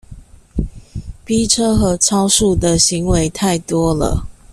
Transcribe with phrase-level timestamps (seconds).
[1.23, 4.25] 逼車和超速的行為太多了